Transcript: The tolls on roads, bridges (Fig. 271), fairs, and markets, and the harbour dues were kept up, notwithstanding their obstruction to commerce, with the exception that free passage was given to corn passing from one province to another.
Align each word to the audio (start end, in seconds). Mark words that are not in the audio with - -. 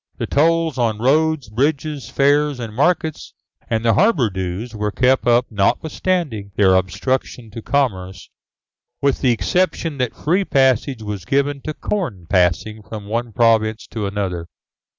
The 0.17 0.25
tolls 0.25 0.79
on 0.79 0.97
roads, 0.97 1.47
bridges 1.47 2.07
(Fig. 2.07 2.15
271), 2.15 2.15
fairs, 2.17 2.59
and 2.67 2.75
markets, 2.75 3.33
and 3.69 3.85
the 3.85 3.93
harbour 3.93 4.31
dues 4.31 4.73
were 4.73 4.89
kept 4.91 5.27
up, 5.27 5.45
notwithstanding 5.51 6.51
their 6.55 6.73
obstruction 6.73 7.51
to 7.51 7.61
commerce, 7.61 8.31
with 8.99 9.21
the 9.21 9.29
exception 9.29 9.99
that 9.99 10.15
free 10.15 10.43
passage 10.43 11.03
was 11.03 11.23
given 11.23 11.61
to 11.61 11.75
corn 11.75 12.25
passing 12.27 12.81
from 12.81 13.05
one 13.05 13.31
province 13.31 13.85
to 13.91 14.07
another. 14.07 14.47